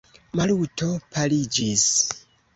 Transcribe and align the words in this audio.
Maluto 0.39 0.87
paliĝis. 1.17 1.87